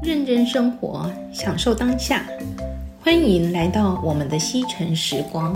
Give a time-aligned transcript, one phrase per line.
[0.00, 2.24] 认真生活，享受当下。
[3.02, 5.52] 欢迎来到我们的西城时光。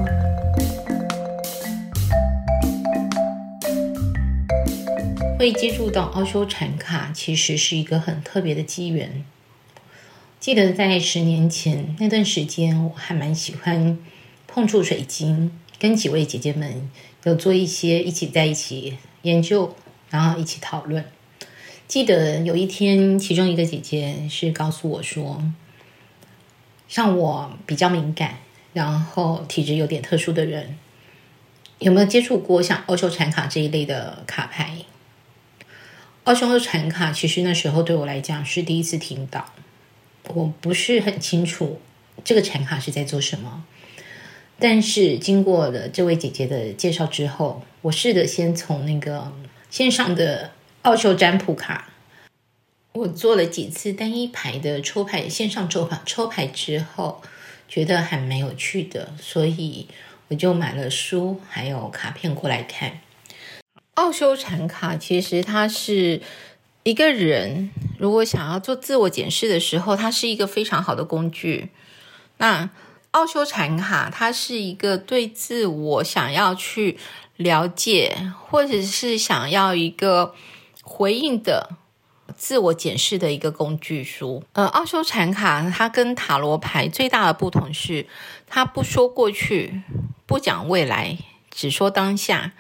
[5.38, 9.24] 会接触到奥修禅卡，其实是一个很特别的机缘。
[10.40, 13.96] 记得在十年前那段时间，我还蛮喜欢
[14.48, 16.90] 碰触水晶，跟几位姐姐们
[17.22, 19.76] 有做一些一起在一起研究，
[20.10, 21.04] 然后一起讨论。
[21.92, 25.42] 记得有一天，其中一个姐姐是告诉我说
[26.88, 28.38] ：“像我比较敏感，
[28.72, 30.78] 然后体质有点特殊的人，
[31.80, 34.78] 有没有接触过像欧洲产卡这一类的卡牌？”
[36.24, 39.52] 奥修禅卡其实那时候对我来讲是第一次听到，
[40.28, 41.78] 我不是很清楚
[42.24, 43.66] 这个产卡是在做什么。
[44.58, 49.30] 但是经过了这位姐姐的介绍之后，我试着先从那个
[49.68, 50.52] 线上的。
[50.82, 51.90] 奥修占卜卡，
[52.92, 57.22] 我做了几次单一牌的抽牌，线上抽牌抽牌之后，
[57.68, 59.86] 觉得还蛮有趣的，所以
[60.26, 62.98] 我就买了书还有卡片过来看。
[63.94, 66.20] 奥修禅卡其实它是
[66.82, 71.68] 一个人如果想要做自我检视的时候，它是一个非常好的工具。
[72.38, 72.68] 那
[73.12, 76.98] 奥修禅卡它是一个对自我想要去
[77.36, 80.34] 了解，或者是想要一个。
[80.82, 81.70] 回应的
[82.36, 84.42] 自我检视的一个工具书。
[84.52, 88.06] 呃，奥修禅卡它跟塔罗牌最大的不同是，
[88.46, 89.82] 它不说过去，
[90.26, 91.18] 不讲未来，
[91.50, 92.52] 只说当下。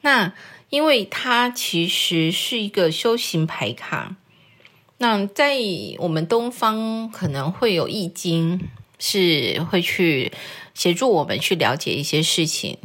[0.00, 0.32] 那
[0.70, 4.16] 因为它其实是一个修行牌卡。
[4.98, 5.58] 那在
[5.98, 10.32] 我们东方可能会有易经，是会去
[10.72, 12.78] 协助我们去了解一些事情。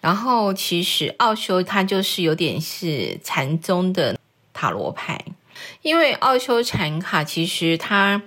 [0.00, 4.18] 然后其实奥修它就是有点是禅宗的。
[4.52, 5.24] 塔罗牌，
[5.82, 8.22] 因为奥修禅卡其实它，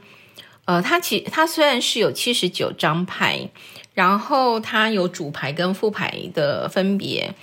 [0.66, 3.50] 呃，它其它虽然是有七十九张牌，
[3.94, 7.34] 然后它有主牌跟副牌的分别。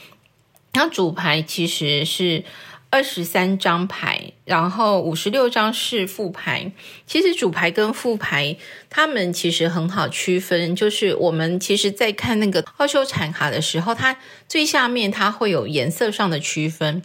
[0.72, 2.44] 它主牌其实是
[2.88, 6.72] 二十三张牌，然后五十六张是副牌。
[7.06, 8.56] 其实主牌跟副牌，
[8.88, 10.74] 它们其实很好区分。
[10.74, 14.16] 就是我们其实在看那个奥修禅卡的时候，它
[14.48, 17.02] 最下面它会有颜色上的区分。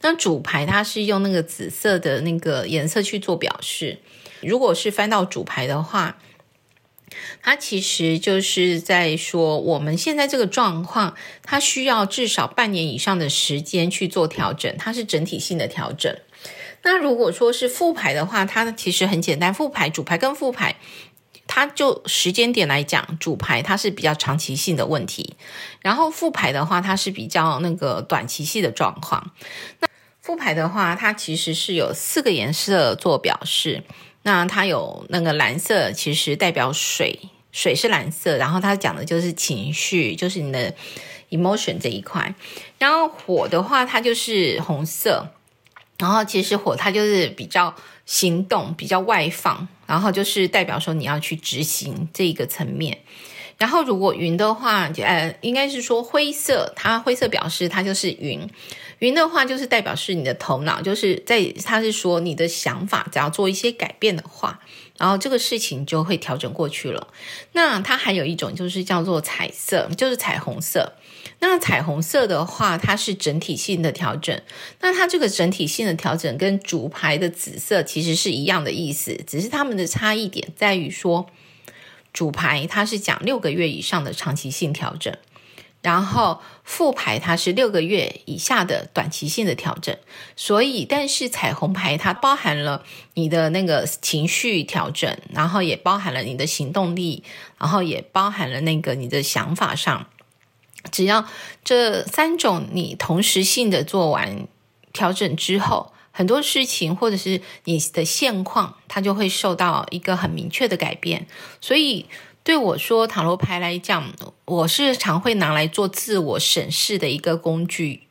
[0.00, 3.98] 那主牌它是用那个紫色的那个颜色去做表示。
[4.40, 6.18] 如果是翻到主牌的话，
[7.42, 16.14] 它其实就是在说我们现在这个状况，它需要至少半年以上的时间去做调整，它是整体性的调整。
[16.82, 20.76] 那如果说是副牌的话，它其实很简单，副牌、主牌跟副牌。
[21.58, 25.34] 它就时间点来讲，主牌它是比较长期性的问题，
[25.80, 29.32] 然后副牌的话，它是比较那个短期性的状况。
[29.80, 29.88] 那
[30.20, 33.82] 副牌的话，它其实是有四个颜色做表示。
[34.22, 37.18] 那它有那个蓝色，其实代表水，
[37.50, 40.72] 水是蓝色，然后它讲的就是情绪，就是你的
[41.30, 42.32] emotion 这一块。
[42.78, 45.26] 然后火的话，它就是红色。
[45.98, 47.74] 然后其实火它就是比较
[48.06, 52.98] 行动，比较外放，然后就是代表说你要去执行这一个层面。
[53.56, 58.48] 然后如果云的话，呃，应该是说灰色，它灰色表示它就是云。
[59.00, 64.60] 云的话就是代表是你的头脑，就是在它是说你的想法，只要做一些改变的话，
[64.98, 67.08] 然后这个事情就会调整过去了。
[67.52, 70.92] 那它还有一种就是叫做彩色，就是彩虹色。
[71.40, 74.40] 那彩虹色的话，它是整体性的调整。
[74.80, 81.28] 那它这个整体性的调整跟主牌的紫色其实是一样的意思，只是它们的差异点在于说，
[82.12, 85.16] 主牌它是讲六个月以上的长期性调整，
[85.80, 89.96] 然后副牌它是六个月以下的短期性的调整。
[90.36, 92.84] 所以，但是彩虹牌它包含了
[93.14, 97.22] 你的那个情绪调整，然后也包含了你的行动力，
[97.58, 100.06] 然后也包含了那个你的想法上。
[100.90, 101.26] 只要
[101.64, 104.46] 这三种你同时性的做完
[104.92, 111.26] 调整之后，很多事情或者是你的现况，它就会受到一个很明确的改变。
[111.60, 112.06] 所以
[112.48, 114.10] 对我说，塔罗牌来讲，
[114.46, 118.04] 我是常会拿来做自我审视的一个工具。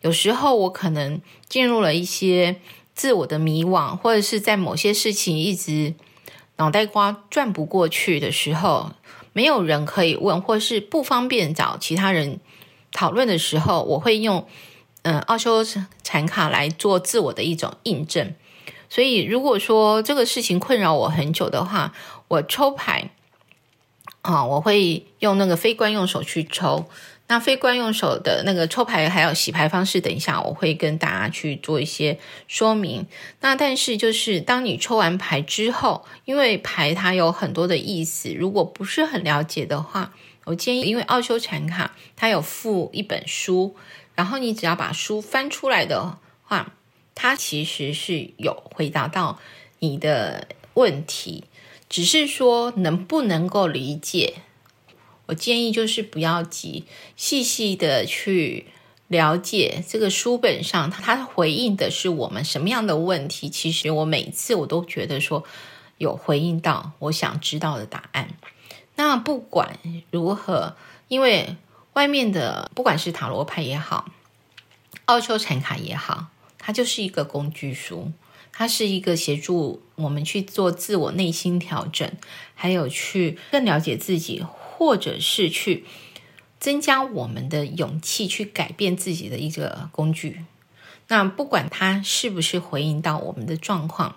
[0.00, 2.56] 有时候我可能进入了一些
[2.94, 5.92] 自我的迷惘，或者是在某些事情一直
[6.56, 8.92] 脑袋瓜转不过去的时候。
[9.34, 12.40] 没有人可以问，或是不方便找其他人
[12.92, 14.48] 讨论的时候，我会用
[15.02, 15.62] 嗯奥修
[16.02, 18.34] 禅卡来做自我的一种印证。
[18.88, 21.92] 所以，如果说这个事情困扰我很久的话，
[22.28, 23.10] 我抽牌
[24.26, 26.86] 啊，我会用那个非惯用手去抽。
[27.28, 33.06] 那非惯用手的那个抽牌还有洗牌方式，等一下我会跟大家去做一些说明。
[33.40, 40.12] 那但是就是当你抽完牌之后，因为牌它有很多的意思，如果不是很了解的话，
[40.44, 43.74] 我建议，因为奥修禅卡它有附一本书，
[44.14, 46.74] 然后你只要把书翻出来的话，
[47.16, 49.40] 它其实是有回答到
[49.80, 51.42] 你的问题，
[51.88, 54.34] 只是说能不能够理解。
[55.26, 56.84] 我建议就是不要急，
[57.16, 58.66] 细细的去
[59.08, 63.48] 了解这个书本上它回应的是我们什么样的问题。
[63.48, 65.44] 其实我每次我都觉得说
[65.98, 68.36] 有回应到我想知道的答案。
[68.94, 69.78] 那不管
[70.10, 70.76] 如何，
[71.08, 71.56] 因为
[71.94, 74.10] 外面的不管是塔罗牌也好，
[75.06, 76.28] 奥修禅卡也好，
[76.58, 78.12] 它就是一个工具书，
[78.56, 82.10] 它是一个协助我们去做自我内心调整，
[82.54, 84.44] 还有去更了解自己。
[84.78, 85.86] 或者是去
[86.60, 90.44] 增加我们的勇气，去改变自己的一个工具。
[91.08, 94.16] 那不管它是不是回应到我们的状况，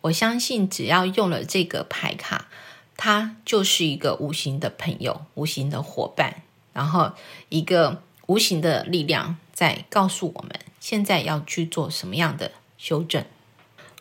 [0.00, 2.48] 我相信只要用了这个牌卡，
[2.96, 7.12] 它就是一个无形的朋友、无形的伙伴，然后
[7.50, 13.22] 一个无形的力量在告诉我们，现在要去做什么样的修正。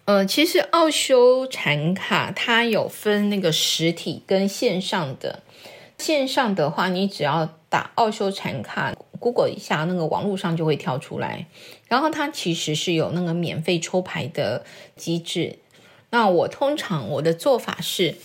[0.09, 5.43] 呃，其实奥修禅卡它有分那个实体跟线上的。
[5.99, 11.45] 线上的话，你只要打奥修禅卡，Google 一下，那个网络上就会跳出来。
[11.87, 14.65] 然后它其实是有那个免费抽牌的
[14.95, 15.59] 机制。
[16.09, 18.15] 那我通常我的做法是，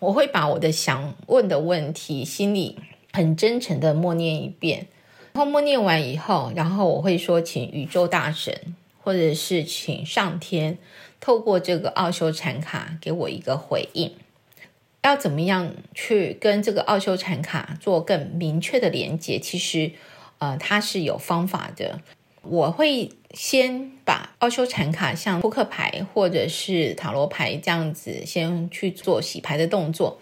[0.00, 2.76] 我会把我的想问的问题，心里
[3.10, 4.86] 很真诚的默念一遍。
[5.32, 10.78] 然后默念完以后，然后我会说，请宇宙大神，或者是请上天，
[11.20, 14.14] 透过这个奥修禅卡给我一个回应。
[15.02, 19.38] 要怎么样去跟这个奥修禅卡做更明确的连接？
[19.38, 19.92] 其实，
[20.38, 22.00] 呃，它是有方法的。
[22.42, 30.18] 我会先把奥修禅卡像扑克牌或者是塔罗牌这样子先去做洗牌的动作，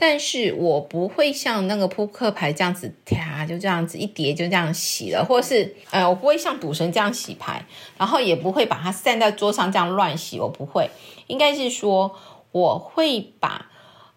[0.00, 7.66] 但是我不会像那个扑克牌这样子，啪，就这样子一叠就这样洗了，或是呃，我不会像赌神这样洗牌，
[7.98, 10.88] 然后也不会把它散在桌上这样乱洗，我不会。
[11.26, 12.16] 应该是说，
[12.52, 13.66] 我会把。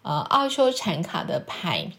[0.06, 1.90] 呃，奥修禅卡的牌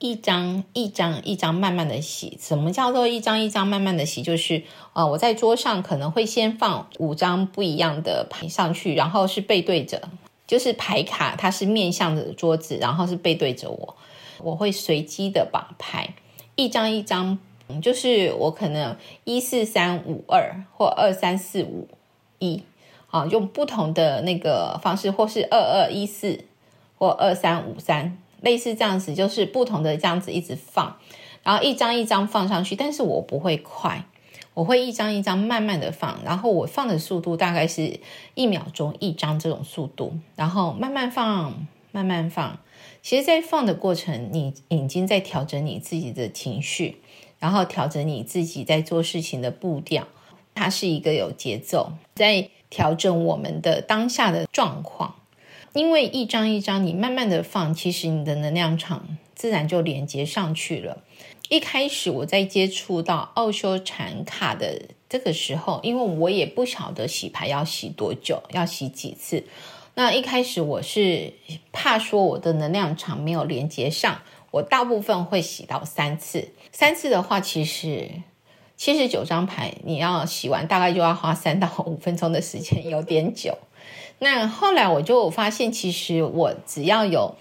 [0.00, 2.36] 一张一张一张慢慢的洗。
[2.42, 4.20] 什么叫做一张一张慢慢的洗？
[4.20, 4.64] 就是
[4.94, 10.08] 呃，我在桌上可能会先放五张不一样的牌上去，然后是背对着，
[10.52, 13.96] 就是牌卡它是面向着桌子，然后是背对着我。
[14.42, 16.10] 我会随机的把牌
[16.56, 17.38] 一张一张，
[17.80, 18.94] 就是我可能
[19.24, 21.88] 一四三五二或二三四五
[22.38, 22.62] 一，
[23.08, 26.44] 啊，用不同的那个方式，或是二二一四。
[26.98, 30.98] 或二三五三，类似这样子，就是不同的这样子一直放，
[31.42, 34.04] 然后一张一张放上去，但是我不会快，
[34.54, 38.00] 我会一张一张慢慢的放，然后我放的速度大概是
[38.34, 42.58] 一秒钟一张这种速度，然后慢慢放，慢慢放。
[43.00, 46.98] 其实，在放的过程，你已经在调整你自己的情绪，
[47.38, 50.06] 然后调整你自己在做事情的步调，
[50.54, 55.16] 它是一个有节奏，在调整我们的当下的状况。
[55.72, 61.02] 因为一张一张你慢慢的放，其实你的能量场自然就连接上去了。
[61.48, 69.44] 一开始我在接触到奥修禅卡的这个时候，因为我也不晓得洗牌要洗多久，要洗几次。
[69.94, 71.34] 那一开始我是
[71.72, 76.48] 怕说我的能量场没有连接上，我大部分会洗到三次。
[76.70, 78.10] 三次的话，其实
[78.76, 83.58] 七十九张牌你要洗完，大概就要花三到五分钟的时间，有点久。
[84.24, 87.34] 那后来我就发现，其实我只要有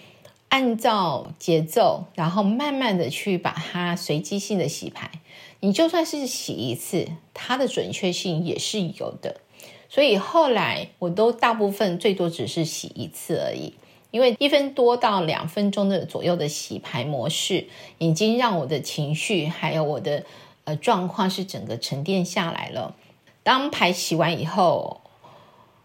[0.50, 5.12] 按照节奏，然后慢慢的去把它随机性的洗牌，
[5.60, 9.42] 你就算是洗一次，它的准确性也是有的。
[9.90, 13.76] 所以后来我都大部分最多只是洗一次而已，
[14.10, 17.68] 因为一分多到两分钟的左右的洗牌模式，
[18.00, 20.26] 已经让我的情绪还有我的
[20.64, 22.96] 呃状况是整个沉淀下来了。
[23.44, 24.98] 当牌洗完以后。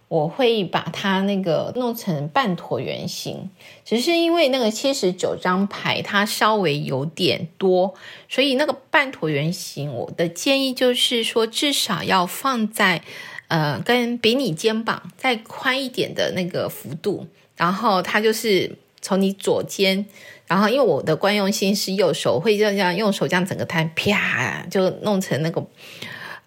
[0.08, 3.50] 我会把它那个弄成半椭圆形，
[3.84, 7.92] 只是因为那个七十九张牌它稍微有点多，
[8.28, 13.02] 所以那个半椭圆形，我的建议就是说，至少要放在
[13.48, 20.06] 呃，跟比你肩膀再宽一点的那个幅度，然后它就是从你左肩，
[20.46, 25.66] 然后因为我的惯用性是右手，会这样用手这样整个摊，啪就弄成那个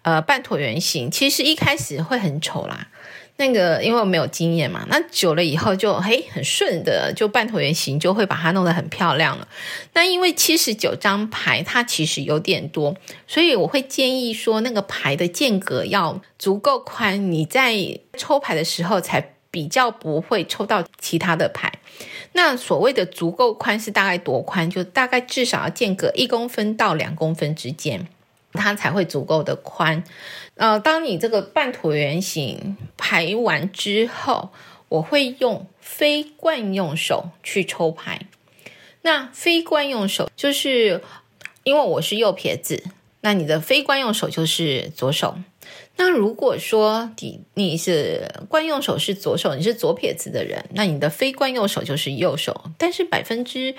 [0.00, 1.10] 呃半椭圆形。
[1.10, 2.88] 其实一开始会很丑啦。
[3.40, 9.48] 那个因为我没有经验嘛，那久了以后就嘿很顺的，就半椭圆形就会把它弄得很漂亮了。
[9.94, 12.94] 那因为七十九张牌它其实有点多，
[13.26, 21.72] 所以我会建议说那个牌的间隔要足够宽，你在抽牌的时候才比较不会抽到其他的牌。
[22.32, 24.68] 那所谓的足够宽是大概多宽？
[24.68, 28.06] 就大概至少要间隔一公分到两公分之间。
[28.52, 30.02] 它才会足够的宽。
[30.60, 34.50] 呃，当你这个半椭圆形排完之后，
[34.90, 38.26] 我会用非惯用手去抽牌。
[39.00, 41.02] 那非惯用手就是
[41.64, 42.84] 因为我是右撇子，
[43.22, 45.38] 那你的非惯用手就是左手。
[45.96, 52.70] 那如果说你你是惯用手是左手，你是左撇子的人，那你的非惯用手就是右手。
[52.76, 53.74] 但是百分之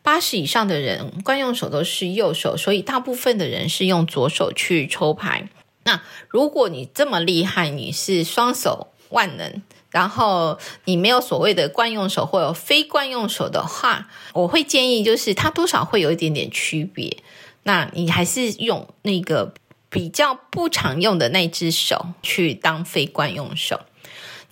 [0.00, 5.50] 八十以上的人惯用手都是右手，所以大部分的人是用左手去抽牌。
[5.84, 17.18] 那如果你这么厉害，你是双手万能，然后你没有所谓的惯用手或有非惯用手的话，我会建议就是它多少会有一点点区别。
[17.64, 19.54] 那你还是用那个
[19.88, 23.80] 比较不常用的那只手去当非惯用手。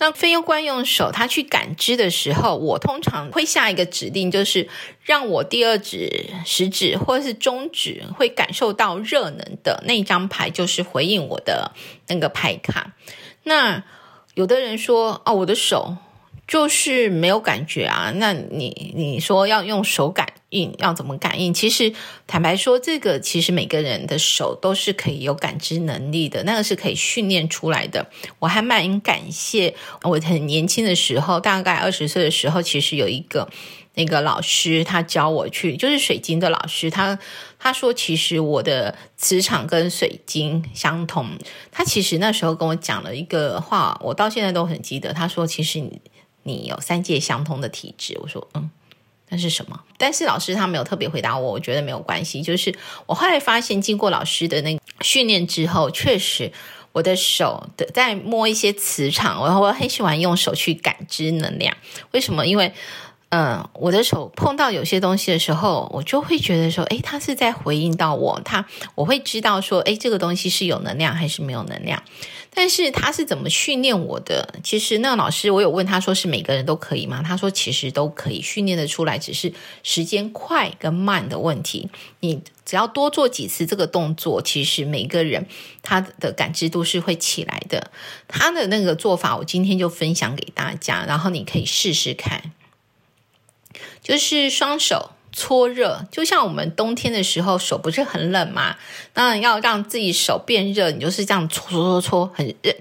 [0.03, 4.69] 那非用惯用手，他去感知的时候，我通常会下一个指令，就是
[5.05, 11.71] 让我第二指、食指或者是中指会感受到热能的那张牌，就是回应我的
[12.09, 12.95] 那个牌卡。
[13.45, 13.85] 那
[14.35, 15.97] 有的人说，哦，我的手。
[16.49, 20.35] 就是没有感觉啊，那你你说要用手感
[20.79, 21.53] 要怎么感应？
[21.53, 21.93] 其实
[22.27, 28.11] 坦白说，这个其实每个人的手都是可以有感知能力的，那个是可以训练出来的。
[28.39, 33.49] 我还蛮感谢我很年轻的时候，大概二十岁的时候，其实有一个
[33.95, 37.19] 那个老师，他教我去，就是水晶的老师，他
[37.59, 41.31] 他说其实我的磁场跟水晶相同。
[41.71, 45.13] 他其实那时候跟我讲了一个话，我到现在都很记得。
[45.13, 46.01] 他说其实你。
[46.45, 48.69] 你有三界相通的体质，我说嗯，
[49.33, 49.81] 那是什么？
[49.97, 52.43] 但是老师他没有特别回答我，我觉得没有关系。
[52.43, 52.73] 就是
[53.07, 56.53] 我后来发现，经过老师的那训练之后，确实
[56.93, 61.75] 我的手的在摸一些磁场，然后我很喜欢用手去感知能量。
[62.11, 62.47] 为什么？
[62.47, 62.75] 因为
[63.31, 72.03] 嗯，我的手碰到有些东西的时候，我就会觉得说，诶，他是在回应到我，他我会知道说，诶，这个东西是有能量还是没有能量。
[72.55, 74.55] 但是他是怎么训练我的？
[74.63, 77.23] 其实那个老师，我有问他说，是每个人都可以吗？
[77.27, 81.89] 他说其实都可以训练的出来，只是时间快跟慢的问题。
[82.21, 85.47] 你只要多做几次这个动作，其实每个人
[85.83, 87.91] 他的感知度是会起来的。
[88.29, 92.53] 他的那个做法，我今天就分享给大家，然后你可以试试看。
[94.03, 98.77] 就是双手搓热，就像我们冬天的时候手不是很冷嘛？
[99.15, 102.75] 那要让自己手变热，你就是这样搓搓搓搓，很热，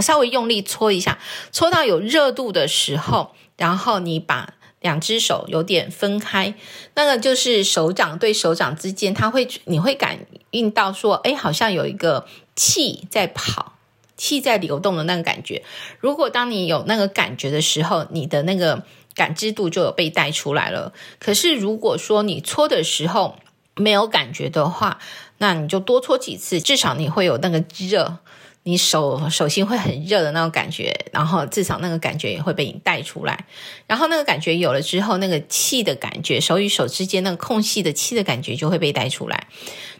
[0.00, 1.18] 稍微用力搓一下，
[1.52, 6.54] 搓到有热度的时候，然后你把两只手有点分开，
[6.94, 10.20] 那个就是手掌对手掌之间，它会你会感
[10.50, 13.74] 应到说，哎，好像有一个气在跑，
[14.16, 15.62] 气在流动的那个感觉。
[16.00, 18.82] 如果当你有那个感觉的时候，你的那个。
[19.14, 20.92] 感知度就有被带出来了。
[21.18, 23.36] 可是如果说你搓的时候
[23.76, 24.98] 没有感觉的话，
[25.38, 28.18] 那你就多搓几次，至少你会有那个热，
[28.64, 33.46] 你手手心会很热的那种感觉，然后至少那个感觉也会被你带出来。
[33.86, 39.48] 然后那个感觉有了之后，那个气的感觉，手与手之间那个空隙的气的感觉就会被带出来。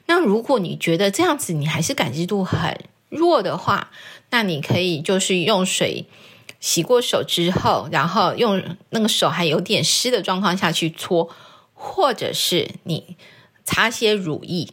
[0.06, 2.78] 那如果你觉得这样子你还是感知度很
[3.08, 3.90] 弱的话，
[4.30, 6.06] 那你可以就是用水。
[6.62, 11.28] 洗过手之后，然后用那个手还有点湿的状况下去搓，
[11.74, 13.16] 或者是你
[13.64, 14.68] 擦些乳液，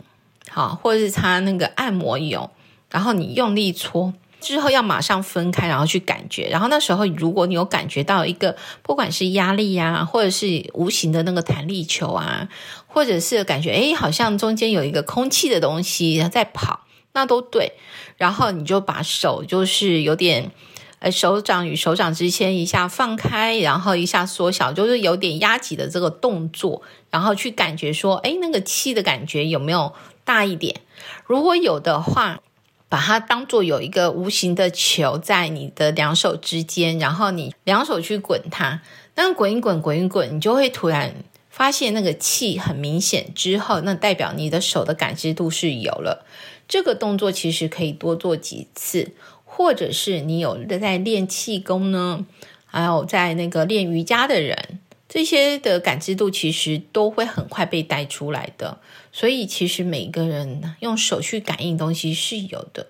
[0.51, 2.51] 好，或者是擦那个按摩油，
[2.91, 6.47] 然后你用力搓之后要马上分开，然后去感觉。
[6.49, 12.47] 然后那时候如果你有感觉到一个不管是压力呀，或者是无形的那个弹力球啊，
[12.85, 16.81] 或者是感觉诶好像中间有一个空气的东西在跑，
[17.13, 17.73] 那都对。
[18.17, 20.51] 然后你就把手就是有点。
[20.99, 29.93] 呃，手掌与手掌之间一下放开，然后一下缩小，就是有点压挤的这个动作，然后去感觉说，诶，那个气的感觉有没有
[30.25, 30.81] 大一点？
[31.25, 32.41] 如果有的话，
[32.89, 38.81] 把它当做有一个无形的球在你的两手之间，然后你两手去滚它，
[39.15, 41.15] 那滚一滚，滚一滚，你就会突然
[41.49, 46.25] 发现那个气很明显之后，那代表你的手的感知度是有了。
[46.67, 49.13] 这个动作其实可以多做几次。
[49.51, 52.25] 或者是你有在练气功呢，
[52.65, 54.79] 还有在那个练瑜伽的人，
[55.09, 58.79] 这些的感知度其实都会很快被带出来的。
[59.11, 62.87] 所以其实每个人用手去感应东西是有的，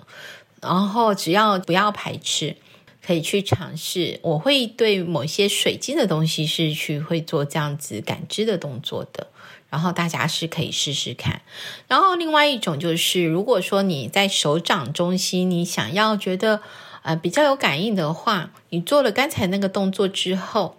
[0.61, 2.57] 然后只要不要排斥，
[3.01, 4.19] 可以去尝试。
[4.21, 9.27] 我会对某些水晶的东西是去会做这样子感知的动作的，
[9.69, 11.41] 然后大家是可以试试看。
[11.87, 16.61] 然后另外一种就是，如果说你在手掌中心，你想要觉得
[17.03, 20.77] 呃比较有感应的话，你做了刚才那个动作之后，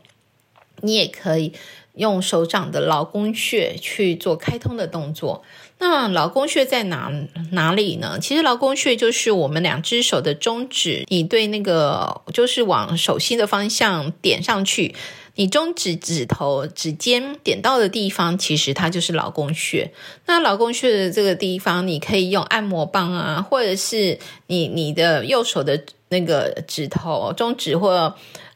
[0.80, 1.52] 你也可以
[1.94, 5.42] 用手掌的劳宫穴去做开通的动作。
[5.82, 7.10] 那劳宫穴在哪
[7.52, 8.18] 哪里呢？
[8.20, 14.94] 其实劳宫穴就是我们两只手的中指，你对那个就是往手心的方向点上去，
[15.34, 19.92] 你中指指头指尖点到的地方，其实它就是劳宫穴。
[20.26, 28.14] 那劳宫穴的这个地方，你可以用按摩棒啊，或者是你你的右手的那个指头，中指或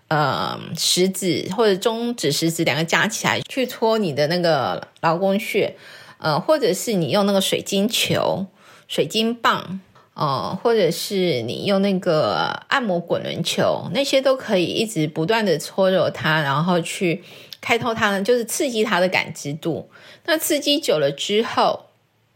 [0.08, 5.76] 呃食指或者中指食指两个加起来去搓你的那个劳宫穴。
[6.18, 8.46] 呃，或者是你用那个水晶球、
[8.88, 9.80] 水晶棒，
[10.14, 17.24] 呃，或者是你用那个按摩滚轮球，那些都可以一直不断的搓揉它，然后去
[17.60, 19.90] 开通它，就是刺激它的感知度。
[20.26, 21.86] 那刺激久了之后，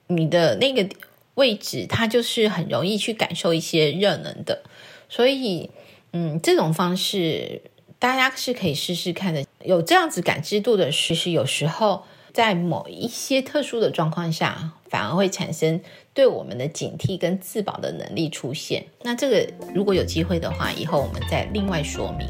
[0.09, 0.89] 你的那个
[1.35, 4.63] 位置，它就是很容易去感受一些热能的。
[5.09, 5.71] 所以，
[6.13, 7.63] 嗯，这种方式
[8.01, 9.45] 大家是可以试试看的。
[9.63, 12.03] 有这样子感知度的，其实有时候。
[12.39, 15.81] 在某一些特殊的状况下，反而会产生
[16.15, 18.87] 对我们的警惕跟自保的能力出现。
[19.03, 22.29] 那这个如果有机会的话，以后我们再另外说明。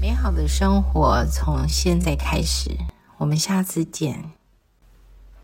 [0.00, 2.70] 美好的生活从现在开始，
[3.18, 4.39] 我们下次见。